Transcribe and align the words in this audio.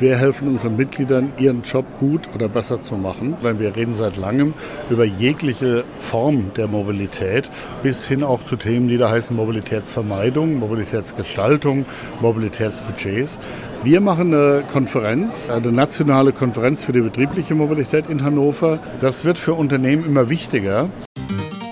Wir 0.00 0.16
helfen 0.16 0.46
unseren 0.46 0.76
Mitgliedern, 0.76 1.32
ihren 1.38 1.62
Job 1.62 1.84
gut 1.98 2.32
oder 2.32 2.48
besser 2.48 2.80
zu 2.80 2.94
machen, 2.94 3.36
weil 3.40 3.58
wir 3.58 3.74
reden 3.74 3.94
seit 3.94 4.16
langem 4.16 4.54
über 4.90 5.04
jegliche 5.04 5.82
Form 5.98 6.52
der 6.56 6.68
Mobilität 6.68 7.50
bis 7.82 8.06
hin 8.06 8.22
auch 8.22 8.44
zu 8.44 8.54
Themen, 8.54 8.86
die 8.86 8.96
da 8.96 9.10
heißen 9.10 9.34
Mobilitätsvermeidung, 9.34 10.56
Mobilitätsgestaltung, 10.60 11.84
Mobilitätsbudgets. 12.20 13.40
Wir 13.82 14.00
machen 14.00 14.32
eine 14.32 14.62
Konferenz, 14.72 15.50
eine 15.50 15.72
nationale 15.72 16.32
Konferenz 16.32 16.84
für 16.84 16.92
die 16.92 17.00
betriebliche 17.00 17.56
Mobilität 17.56 18.08
in 18.08 18.22
Hannover. 18.22 18.78
Das 19.00 19.24
wird 19.24 19.36
für 19.36 19.54
Unternehmen 19.54 20.06
immer 20.06 20.28
wichtiger. 20.28 20.90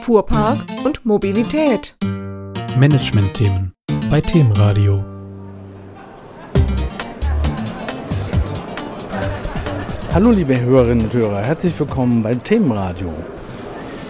Fuhrpark 0.02 0.58
und 0.84 1.06
Mobilität. 1.06 1.96
Managementthemen 2.76 3.72
bei 4.10 4.20
Themenradio. 4.20 5.15
Hallo 10.16 10.30
liebe 10.30 10.58
Hörerinnen 10.58 11.04
und 11.04 11.12
Hörer, 11.12 11.42
herzlich 11.42 11.78
willkommen 11.78 12.22
beim 12.22 12.42
Themenradio. 12.42 13.12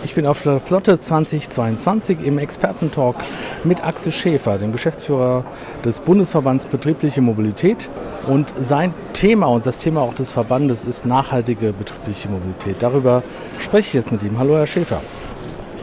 Ich 0.05 0.14
bin 0.14 0.24
auf 0.24 0.41
der 0.41 0.60
Flotte 0.60 1.01
2022 1.01 2.24
im 2.24 2.38
Expertentalk 2.38 3.16
mit 3.64 3.84
Axel 3.84 4.12
Schäfer, 4.12 4.56
dem 4.59 4.70
Geschäftsführer 4.70 5.45
des 5.84 5.98
Bundesverbands 5.98 6.66
Betriebliche 6.66 7.23
Mobilität. 7.23 7.88
Und 8.28 8.55
sein 8.56 8.95
Thema 9.14 9.47
und 9.47 9.66
das 9.66 9.80
Thema 9.80 10.02
auch 10.02 10.14
des 10.14 10.30
Verbandes 10.30 10.84
ist 10.84 11.06
nachhaltige 11.06 11.73
betriebliche 11.73 12.28
Mobilität. 12.28 12.77
Darüber 12.84 13.25
spreche 13.59 13.88
ich 13.88 13.95
jetzt 13.95 14.12
mit 14.12 14.23
ihm. 14.23 14.38
Hallo 14.38 14.59
Herr 14.59 14.69
Schäfer. 14.69 15.02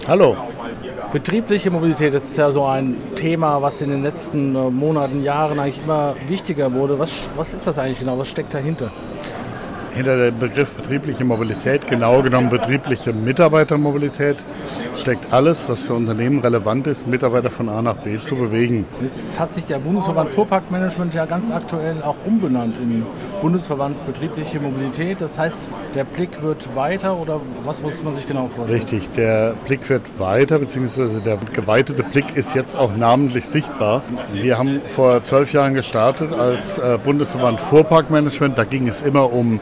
Hallo. 0.08 0.38
Betriebliche 1.12 1.70
Mobilität, 1.70 2.14
das 2.14 2.23
ist 2.23 2.38
ja 2.38 2.50
so 2.50 2.64
ein 2.64 2.95
Thema, 3.16 3.62
was 3.62 3.81
in 3.81 3.90
den 3.90 4.03
letzten 4.03 4.55
äh, 4.55 4.70
Monaten, 4.70 5.22
Jahren 5.22 5.59
eigentlich 5.59 5.84
immer 5.84 6.16
wichtiger 6.30 6.72
wurde. 6.72 6.98
Was, 6.98 7.14
was 7.36 7.53
ist 7.53 7.67
das 7.67 7.78
eigentlich 7.78 8.00
genau? 8.00 8.17
Was 8.17 8.30
steckt 8.30 8.53
dahinter? 8.53 8.90
Hinter 9.95 10.17
dem 10.17 10.39
Begriff 10.39 10.71
betriebliche 10.71 11.23
Mobilität, 11.23 11.88
genau 11.88 12.22
genommen 12.23 12.49
betriebliche 12.49 13.13
Mitarbeitermobilität, 13.13 14.44
steckt 14.95 15.33
alles, 15.33 15.69
was 15.69 15.83
für 15.83 15.94
Unternehmen 15.94 16.39
relevant 16.39 16.88
ist, 16.88 17.08
Mitarbeiter 17.08 17.49
von 17.49 17.69
A 17.69 17.81
nach 17.81 17.95
B 17.95 18.19
zu 18.19 18.36
bewegen. 18.36 18.86
Jetzt 19.02 19.39
hat 19.39 19.53
sich 19.53 19.66
der 19.66 19.80
Bundesverband 19.80 20.30
Fuhrparkmanagement 20.30 21.13
ja 21.13 21.25
ganz 21.25 21.52
aktuell 21.52 22.02
auch 22.03 22.16
umbenannt 22.25 22.77
in 22.77 23.05
Bundesverband 23.41 24.05
Betriebliche 24.05 24.59
Mobilität. 24.59 25.22
Das 25.22 25.38
heißt, 25.38 25.69
der 25.95 26.03
Blick 26.03 26.41
wird 26.41 26.75
weiter 26.75 27.17
oder 27.17 27.41
was 27.66 27.81
muss 27.81 28.02
man 28.03 28.16
sich 28.16 28.27
genau 28.27 28.47
vorstellen? 28.47 28.80
Richtig, 28.80 29.09
der 29.13 29.55
Blick 29.66 29.89
wird 29.89 30.19
weiter, 30.19 30.59
beziehungsweise 30.59 31.22
der 31.22 31.38
geweitete 31.38 32.03
Blick 32.03 32.35
ist 32.35 32.55
jetzt 32.55 32.75
auch 32.75 32.95
namentlich 32.95 33.45
sichtbar. 33.45 34.02
Wir 34.33 34.57
haben 34.57 34.81
vor 34.95 35.22
zwölf 35.22 35.53
Jahren 35.53 35.73
gestartet 35.73 36.33
als 36.33 36.78
äh, 36.78 36.97
Bundesverband 37.03 37.59
Fuhrparkmanagement. 37.59 38.57
Da 38.57 38.63
ging 38.63 38.88
es 38.88 39.02
immer 39.02 39.31
um 39.31 39.59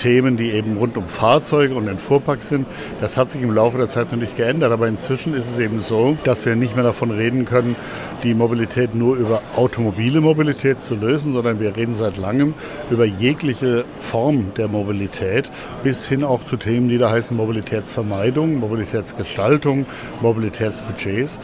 Themen, 0.00 0.36
die 0.36 0.50
eben 0.50 0.78
rund 0.78 0.96
um 0.96 1.06
Fahrzeuge 1.06 1.74
und 1.74 1.86
den 1.86 1.98
Fuhrpark 1.98 2.40
sind. 2.40 2.66
Das 3.00 3.16
hat 3.16 3.30
sich 3.30 3.42
im 3.42 3.52
Laufe 3.54 3.76
der 3.76 3.88
Zeit 3.88 4.10
natürlich 4.10 4.34
geändert, 4.34 4.72
aber 4.72 4.88
inzwischen 4.88 5.34
ist 5.34 5.50
es 5.50 5.58
eben 5.58 5.80
so, 5.80 6.16
dass 6.24 6.46
wir 6.46 6.56
nicht 6.56 6.74
mehr 6.74 6.84
davon 6.84 7.10
reden 7.10 7.44
können, 7.44 7.76
die 8.22 8.32
Mobilität 8.32 8.94
nur 8.94 9.16
über 9.16 9.42
automobile 9.56 10.20
Mobilität 10.20 10.80
zu 10.80 10.94
lösen, 10.94 11.34
sondern 11.34 11.60
wir 11.60 11.76
reden 11.76 11.94
seit 11.94 12.16
langem 12.16 12.54
über 12.90 13.04
jegliche 13.04 13.84
Form 14.00 14.52
der 14.56 14.68
Mobilität 14.68 15.50
bis 15.82 16.08
hin 16.08 16.24
auch 16.24 16.44
zu 16.44 16.56
Themen, 16.56 16.88
die 16.88 16.98
da 16.98 17.10
heißen 17.10 17.36
Mobilitätsvermeidung, 17.36 18.58
Mobilitätsgestaltung, 18.58 19.84
Mobilitätsbudgets. 20.22 21.38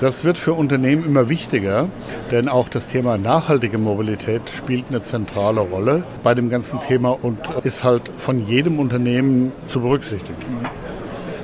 Das 0.00 0.22
wird 0.22 0.38
für 0.38 0.52
Unternehmen 0.52 1.04
immer 1.04 1.28
wichtiger, 1.28 1.88
denn 2.30 2.48
auch 2.48 2.68
das 2.68 2.86
Thema 2.86 3.18
nachhaltige 3.18 3.78
Mobilität 3.78 4.48
spielt 4.48 4.86
eine 4.90 5.00
zentrale 5.00 5.60
Rolle 5.60 6.04
bei 6.22 6.34
dem 6.34 6.50
ganzen 6.50 6.78
Thema 6.78 7.18
und 7.20 7.38
ist 7.64 7.82
halt 7.82 8.12
von 8.16 8.46
jedem 8.46 8.78
Unternehmen 8.78 9.52
zu 9.66 9.80
berücksichtigen. 9.80 10.38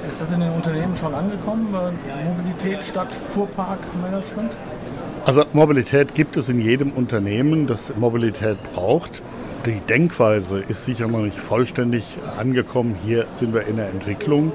Ist 0.08 0.20
das 0.20 0.30
in 0.30 0.38
den 0.38 0.52
Unternehmen 0.52 0.94
schon 0.94 1.12
angekommen? 1.12 1.66
äh, 1.74 2.28
Mobilität 2.28 2.84
statt 2.84 3.08
Fuhrparkmanagement? 3.30 4.52
Also 5.24 5.42
Mobilität 5.52 6.14
gibt 6.14 6.36
es 6.36 6.48
in 6.48 6.60
jedem 6.60 6.92
Unternehmen, 6.92 7.66
das 7.66 7.96
Mobilität 7.96 8.58
braucht. 8.72 9.22
Die 9.66 9.80
Denkweise 9.80 10.58
ist 10.58 10.84
sicher 10.84 11.08
noch 11.08 11.20
nicht 11.20 11.38
vollständig 11.38 12.18
angekommen. 12.36 12.94
Hier 13.02 13.24
sind 13.30 13.54
wir 13.54 13.66
in 13.66 13.76
der 13.76 13.88
Entwicklung, 13.88 14.52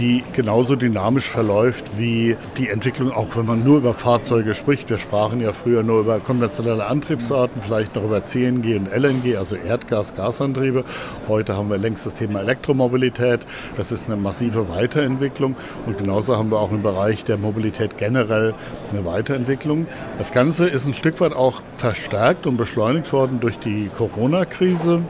die 0.00 0.24
genauso 0.32 0.74
dynamisch 0.74 1.30
verläuft 1.30 1.96
wie 1.96 2.36
die 2.56 2.68
Entwicklung, 2.68 3.12
auch 3.12 3.36
wenn 3.36 3.46
man 3.46 3.62
nur 3.62 3.78
über 3.78 3.94
Fahrzeuge 3.94 4.56
spricht. 4.56 4.90
Wir 4.90 4.98
sprachen 4.98 5.40
ja 5.40 5.52
früher 5.52 5.84
nur 5.84 6.00
über 6.00 6.18
konventionelle 6.18 6.86
Antriebsarten, 6.86 7.62
vielleicht 7.62 7.94
noch 7.94 8.02
über 8.02 8.24
CNG 8.24 8.74
und 8.74 8.92
LNG, 8.92 9.36
also 9.36 9.54
Erdgas, 9.54 10.16
Gasantriebe. 10.16 10.82
Heute 11.28 11.56
haben 11.56 11.70
wir 11.70 11.78
längst 11.78 12.04
das 12.04 12.16
Thema 12.16 12.40
Elektromobilität. 12.40 13.46
Das 13.76 13.92
ist 13.92 14.06
eine 14.06 14.16
massive 14.16 14.68
Weiterentwicklung. 14.68 15.54
Und 15.86 15.98
genauso 15.98 16.36
haben 16.36 16.50
wir 16.50 16.58
auch 16.58 16.72
im 16.72 16.82
Bereich 16.82 17.22
der 17.22 17.36
Mobilität 17.36 17.96
generell 17.96 18.54
eine 18.90 19.04
Weiterentwicklung. 19.04 19.86
Das 20.18 20.32
Ganze 20.32 20.66
ist 20.66 20.88
ein 20.88 20.94
Stück 20.94 21.20
weit 21.20 21.32
auch 21.32 21.62
verstärkt 21.76 22.48
und 22.48 22.56
beschleunigt 22.56 23.12
worden 23.12 23.38
durch 23.38 23.56
die 23.60 23.88
Corona 23.96 24.47
Klimakrise, 24.48 25.02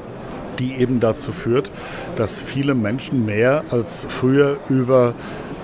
die 0.59 0.75
eben 0.75 1.01
dazu 1.01 1.33
führt, 1.33 1.71
dass 2.17 2.41
viele 2.41 2.75
Menschen 2.75 3.25
mehr 3.25 3.65
als 3.71 4.07
früher 4.09 4.59
über 4.69 5.15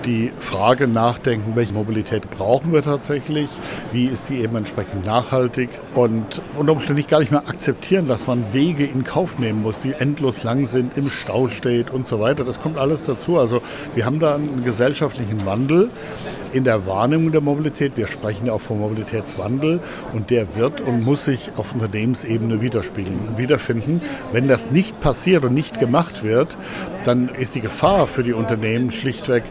die 0.05 0.31
Frage 0.39 0.87
nachdenken, 0.87 1.55
welche 1.55 1.73
Mobilität 1.73 2.29
brauchen 2.29 2.71
wir 2.73 2.83
tatsächlich, 2.83 3.49
wie 3.91 4.05
ist 4.05 4.29
die 4.29 4.35
eben 4.41 4.55
entsprechend 4.55 5.05
nachhaltig 5.05 5.69
und 5.93 6.41
unter 6.57 6.73
Umständen 6.73 7.05
gar 7.07 7.19
nicht 7.19 7.31
mehr 7.31 7.47
akzeptieren, 7.47 8.07
dass 8.07 8.27
man 8.27 8.53
Wege 8.53 8.85
in 8.85 9.03
Kauf 9.03 9.39
nehmen 9.39 9.63
muss, 9.63 9.79
die 9.79 9.93
endlos 9.93 10.43
lang 10.43 10.65
sind, 10.65 10.97
im 10.97 11.09
Stau 11.09 11.47
steht 11.47 11.89
und 11.89 12.07
so 12.07 12.19
weiter. 12.19 12.43
Das 12.43 12.59
kommt 12.59 12.77
alles 12.77 13.05
dazu. 13.05 13.39
Also 13.39 13.61
wir 13.95 14.05
haben 14.05 14.19
da 14.19 14.35
einen 14.35 14.63
gesellschaftlichen 14.63 15.45
Wandel 15.45 15.89
in 16.53 16.63
der 16.63 16.85
Wahrnehmung 16.85 17.31
der 17.31 17.41
Mobilität. 17.41 17.97
Wir 17.97 18.07
sprechen 18.07 18.45
ja 18.47 18.53
auch 18.53 18.61
vom 18.61 18.79
Mobilitätswandel 18.79 19.81
und 20.13 20.29
der 20.29 20.55
wird 20.55 20.81
und 20.81 21.03
muss 21.03 21.25
sich 21.25 21.51
auf 21.57 21.73
Unternehmensebene 21.73 22.61
widerspiegeln 22.61 23.37
wiederfinden. 23.37 24.01
Wenn 24.31 24.47
das 24.47 24.71
nicht 24.71 24.99
passiert 24.99 25.43
und 25.43 25.53
nicht 25.53 25.79
gemacht 25.79 26.23
wird, 26.23 26.57
dann 27.03 27.29
ist 27.29 27.55
die 27.55 27.61
Gefahr 27.61 28.07
für 28.07 28.23
die 28.23 28.33
Unternehmen 28.33 28.91
schlichtweg, 28.91 29.43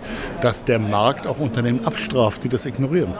dass 0.44 0.62
der 0.62 0.78
Markt 0.78 1.26
auch 1.26 1.38
Unternehmen 1.38 1.86
abstraft, 1.86 2.44
die 2.44 2.50
das 2.50 2.66
ignorieren. 2.66 3.14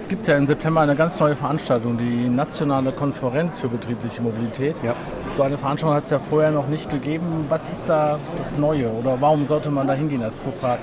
Es 0.00 0.08
gibt 0.08 0.26
ja 0.26 0.36
im 0.36 0.46
September 0.46 0.80
eine 0.80 0.96
ganz 0.96 1.20
neue 1.20 1.36
Veranstaltung, 1.36 1.98
die 1.98 2.28
Nationale 2.30 2.90
Konferenz 2.90 3.58
für 3.58 3.68
betriebliche 3.68 4.22
Mobilität. 4.22 4.74
Ja. 4.82 4.94
So 5.36 5.42
eine 5.42 5.58
Veranstaltung 5.58 5.94
hat 5.94 6.04
es 6.04 6.10
ja 6.10 6.18
vorher 6.18 6.52
noch 6.52 6.66
nicht 6.68 6.88
gegeben. 6.88 7.44
Was 7.50 7.68
ist 7.68 7.90
da 7.90 8.18
das 8.38 8.56
Neue 8.56 8.90
oder 8.90 9.18
warum 9.20 9.44
sollte 9.44 9.70
man 9.70 9.86
da 9.86 9.92
hingehen 9.92 10.22
als 10.22 10.38
Fuhrpark? 10.38 10.80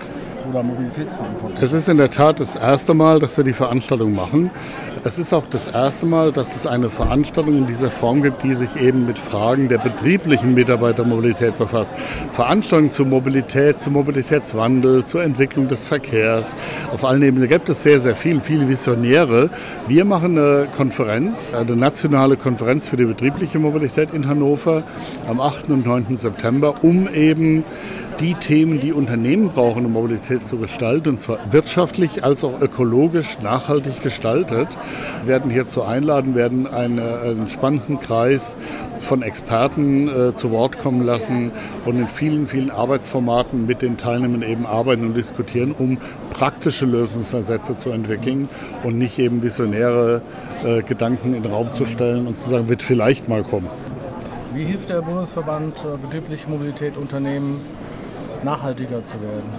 oder 0.50 0.64
Mobilitätsverantwortung? 0.64 1.58
Es 1.62 1.74
ist 1.74 1.88
in 1.88 1.98
der 1.98 2.10
Tat 2.10 2.40
das 2.40 2.56
erste 2.56 2.94
Mal, 2.94 3.20
dass 3.20 3.38
wir 3.38 3.44
die 3.44 3.54
Veranstaltung 3.54 4.14
machen. 4.14 4.50
Es 5.04 5.18
ist 5.18 5.34
auch 5.34 5.46
das 5.50 5.68
erste 5.68 6.06
Mal, 6.06 6.32
dass 6.32 6.56
es 6.56 6.68
eine 6.68 6.92
Veranstaltung 6.92 7.58
in 7.58 7.66
dieser 7.66 7.90
Form 7.90 8.22
gibt, 8.22 8.44
die 8.44 8.54
sich 8.54 8.76
eben 8.76 9.08
mit 9.08 9.18
Fragen 9.18 9.68
der 9.68 9.80
betrieblichen 9.80 10.54
Mitarbeitermobilität 10.54 11.58
befasst. 11.58 11.96
Veranstaltungen 12.34 12.92
zur 12.92 13.08
Mobilität, 13.08 13.80
zum 13.80 13.94
Mobilitätswandel, 13.94 15.04
zur 15.04 15.24
Entwicklung 15.24 15.68
des 15.68 15.88
Verkehrs. 15.88 16.56
Auf 16.94 17.04
allen 17.04 17.24
Ebenen 17.24 17.50
gibt 17.50 17.68
es 17.70 17.82
sehr, 17.82 18.00
sehr 18.00 18.16
viel, 18.16 18.42
viele 18.42 18.70
Visionäre. 18.70 19.50
Wir 19.88 20.06
machen 20.06 20.38
eine 20.38 20.68
Konferenz, 20.78 21.52
eine 21.52 21.76
nationale 21.76 22.38
Konferenz 22.38 22.88
für 22.88 22.98
die 22.98 23.06
betriebliche 23.06 23.58
Mobilität 23.58 24.14
in 24.14 24.28
Hannover 24.28 24.84
am 25.28 25.42
8. 25.42 25.72
und 25.72 25.84
9. 25.84 26.16
September, 26.18 26.76
um 26.84 27.12
eben 27.12 27.64
die 28.22 28.36
Themen, 28.36 28.80
die 28.80 28.94
Unternehmen 28.94 29.50
brauchen, 29.50 29.86
um 29.86 29.94
Mobilität 29.94 30.46
zu 30.46 30.58
gestalten, 30.58 31.10
und 31.10 31.20
zwar 31.20 31.40
wirtschaftlich 31.52 32.24
als 32.24 32.44
auch 32.44 32.62
ökologisch 32.62 33.40
nachhaltig 33.42 34.02
gestaltet. 34.04 34.68
Werden 35.26 35.50
hierzu 35.50 35.82
einladen, 35.82 36.36
werden 36.36 36.68
eine, 36.68 37.22
einen 37.22 37.48
spannenden 37.48 38.00
Kreis 38.00 38.58
von 39.00 39.24
Experten 39.24 40.08
äh, 40.08 40.36
zu 40.36 40.52
Wort 40.52 40.78
kommen 40.80 41.04
lassen 41.04 41.52
und 41.86 41.98
in 41.98 42.08
vielen, 42.08 42.48
vielen 42.48 42.70
Arbeitsformaten 42.70 43.66
mit 43.66 43.82
den 43.82 43.98
Teilnehmern 43.98 44.44
eben 44.44 44.68
arbeiten 44.68 45.08
und 45.08 45.16
diskutieren, 45.16 45.74
um 45.78 45.98
praktische 46.30 46.86
Lösungsansätze 46.86 47.78
zu 47.78 47.90
entwickeln 47.90 48.48
und 48.84 49.00
nicht 49.00 49.18
eben 49.18 49.42
visionäre 49.42 50.22
äh, 50.64 50.84
Gedanken 50.84 51.34
in 51.34 51.42
den 51.42 51.52
Raum 51.52 51.74
zu 51.74 51.86
stellen 51.86 52.28
und 52.28 52.38
zu 52.38 52.52
sagen, 52.52 52.70
wird 52.70 52.84
vielleicht 52.84 53.28
mal 53.28 53.42
kommen. 53.42 53.70
Wie 54.54 54.66
hilft 54.66 54.90
der 54.90 55.02
Bundesverband 55.02 55.86
äh, 55.86 55.98
betriebliche 55.98 56.48
Mobilität 56.50 56.98
Unternehmen 56.98 57.62
nachhaltiger 58.44 59.04
zu 59.04 59.22
werden? 59.22 59.50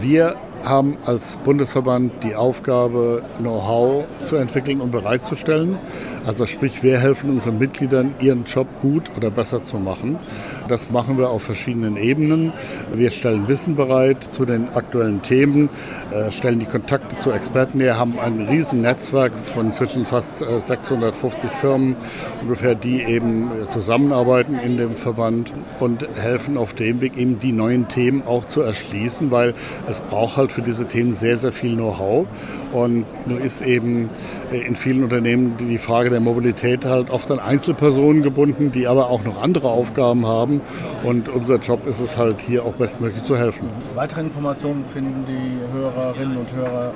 Wir 0.00 0.36
haben 0.64 0.96
als 1.04 1.36
Bundesverband 1.44 2.22
die 2.22 2.34
Aufgabe, 2.34 3.22
Know-how 3.38 4.04
zu 4.24 4.36
entwickeln 4.36 4.80
und 4.80 4.92
bereitzustellen. 4.92 5.78
Also 6.26 6.44
sprich, 6.46 6.82
wir 6.82 6.98
helfen 6.98 7.30
unseren 7.30 7.58
Mitgliedern, 7.58 8.14
ihren 8.20 8.44
Job 8.46 8.66
gut 8.82 9.12
oder 9.16 9.30
besser 9.30 9.62
zu 9.62 9.76
machen. 9.76 10.18
Das 10.66 10.90
machen 10.90 11.18
wir 11.18 11.30
auf 11.30 11.44
verschiedenen 11.44 11.96
Ebenen. 11.96 12.52
Wir 12.92 13.12
stellen 13.12 13.46
Wissen 13.46 13.76
bereit 13.76 14.24
zu 14.24 14.44
den 14.44 14.68
aktuellen 14.74 15.22
Themen, 15.22 15.68
äh, 16.10 16.32
stellen 16.32 16.58
die 16.58 16.66
Kontakte 16.66 17.16
zu 17.16 17.30
Experten 17.30 17.78
her, 17.78 17.96
haben 17.96 18.18
ein 18.18 18.40
riesen 18.40 18.80
Netzwerk 18.80 19.38
von 19.38 19.70
zwischen 19.70 20.04
fast 20.04 20.38
650 20.40 21.44
äh, 21.44 21.54
Firmen 21.54 21.94
ungefähr, 22.42 22.74
die 22.74 23.02
eben 23.02 23.48
zusammenarbeiten 23.68 24.58
in 24.58 24.78
dem 24.78 24.96
Verband 24.96 25.54
und 25.78 26.08
helfen 26.16 26.58
auf 26.58 26.74
dem 26.74 27.00
Weg 27.00 27.16
eben 27.16 27.38
die 27.38 27.52
neuen 27.52 27.86
Themen 27.86 28.22
auch 28.26 28.46
zu 28.46 28.62
erschließen, 28.62 29.30
weil 29.30 29.54
es 29.88 30.00
braucht 30.00 30.36
halt 30.36 30.45
für 30.52 30.62
diese 30.62 30.86
Themen 30.86 31.12
sehr, 31.12 31.36
sehr 31.36 31.52
viel 31.52 31.74
Know-how. 31.74 32.26
Und 32.72 33.04
nur 33.26 33.40
ist 33.40 33.62
eben 33.62 34.10
äh, 34.52 34.58
in 34.66 34.76
vielen 34.76 35.04
Unternehmen 35.04 35.56
die 35.58 35.78
Frage 35.78 36.10
der 36.10 36.20
Mobilität 36.20 36.84
halt 36.84 37.10
oft 37.10 37.30
an 37.30 37.38
Einzelpersonen 37.38 38.22
gebunden, 38.22 38.72
die 38.72 38.86
aber 38.86 39.10
auch 39.10 39.24
noch 39.24 39.42
andere 39.42 39.68
Aufgaben 39.68 40.26
haben. 40.26 40.60
Und 41.04 41.28
unser 41.28 41.56
Job 41.58 41.86
ist 41.86 42.00
es 42.00 42.16
halt 42.16 42.42
hier 42.42 42.64
auch 42.64 42.74
bestmöglich 42.74 43.24
zu 43.24 43.36
helfen. 43.36 43.68
Weitere 43.94 44.20
Informationen 44.22 44.84
finden 44.84 45.24
die 45.26 45.76
Hörerinnen 45.78 46.36
und 46.36 46.52
Hörer 46.52 46.92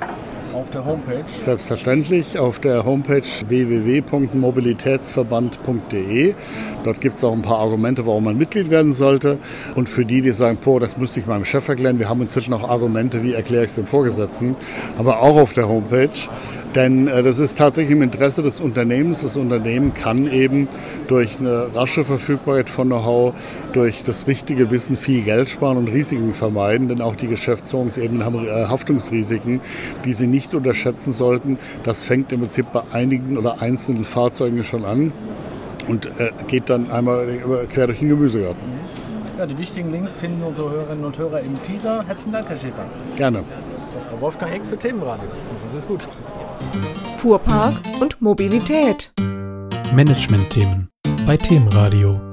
auf 0.53 0.69
der 0.69 0.85
Homepage? 0.85 1.23
Selbstverständlich 1.27 2.37
auf 2.37 2.59
der 2.59 2.85
Homepage 2.85 3.23
www.mobilitätsverband.de. 3.47 6.35
Dort 6.83 7.01
gibt 7.01 7.17
es 7.17 7.23
auch 7.23 7.33
ein 7.33 7.41
paar 7.41 7.57
Argumente, 7.59 8.05
warum 8.05 8.25
man 8.25 8.37
Mitglied 8.37 8.69
werden 8.69 8.93
sollte. 8.93 9.39
Und 9.75 9.89
für 9.89 10.05
die, 10.05 10.21
die 10.21 10.31
sagen, 10.31 10.59
boah, 10.63 10.79
das 10.79 10.97
müsste 10.97 11.19
ich 11.19 11.25
meinem 11.27 11.45
Chef 11.45 11.67
erklären, 11.67 11.97
wir 11.99 12.09
haben 12.09 12.21
inzwischen 12.21 12.53
auch 12.53 12.69
Argumente, 12.69 13.23
wie 13.23 13.33
erkläre 13.33 13.63
ich 13.63 13.71
es 13.71 13.75
dem 13.75 13.85
Vorgesetzten, 13.85 14.55
aber 14.97 15.21
auch 15.21 15.37
auf 15.37 15.53
der 15.53 15.67
Homepage. 15.67 16.09
Denn 16.75 17.07
äh, 17.07 17.21
das 17.21 17.39
ist 17.39 17.57
tatsächlich 17.57 17.95
im 17.95 18.01
Interesse 18.01 18.41
des 18.43 18.61
Unternehmens. 18.61 19.21
Das 19.21 19.35
Unternehmen 19.35 19.93
kann 19.93 20.31
eben 20.31 20.69
durch 21.07 21.39
eine 21.39 21.75
rasche 21.75 22.05
Verfügbarkeit 22.05 22.69
von 22.69 22.87
Know-how, 22.87 23.33
durch 23.73 24.03
das 24.03 24.27
richtige 24.27 24.71
Wissen 24.71 24.95
viel 24.95 25.21
Geld 25.23 25.49
sparen 25.49 25.77
und 25.77 25.87
Risiken 25.89 26.33
vermeiden. 26.33 26.87
Denn 26.87 27.01
auch 27.01 27.15
die 27.15 27.27
Geschäftsführungsebenen 27.27 28.23
haben 28.23 28.45
äh, 28.45 28.67
Haftungsrisiken, 28.67 29.59
die 30.05 30.13
sie 30.13 30.27
nicht 30.27 30.55
unterschätzen 30.55 31.11
sollten. 31.11 31.57
Das 31.83 32.05
fängt 32.05 32.31
im 32.31 32.41
Prinzip 32.41 32.71
bei 32.71 32.83
einigen 32.93 33.37
oder 33.37 33.61
einzelnen 33.61 34.05
Fahrzeugen 34.05 34.63
schon 34.63 34.85
an 34.85 35.11
und 35.87 36.05
äh, 36.05 36.31
geht 36.47 36.69
dann 36.69 36.89
einmal 36.89 37.27
quer 37.71 37.87
durch 37.87 37.99
den 37.99 38.09
Gemüsegarten. 38.09 38.61
Ja, 39.37 39.45
die 39.45 39.57
wichtigen 39.57 39.91
Links 39.91 40.17
finden 40.17 40.43
unsere 40.43 40.69
Hörerinnen 40.69 41.03
und 41.03 41.17
Hörer 41.17 41.41
im 41.41 41.55
Teaser. 41.63 42.05
Herzlichen 42.05 42.31
Dank, 42.31 42.47
Herr 42.47 42.57
Schäfer. 42.57 42.85
Gerne. 43.17 43.43
Das 43.91 44.05
war 44.11 44.21
Wolfgang 44.21 44.53
Eck 44.53 44.63
für 44.63 44.77
Themenradio. 44.77 45.27
Das 45.71 45.81
ist 45.81 45.87
gut. 45.87 46.07
Fuhrpark 47.17 47.75
und 47.99 48.21
Mobilität. 48.21 49.13
Management-Themen 49.93 50.89
bei 51.25 51.37
Themenradio. 51.37 52.30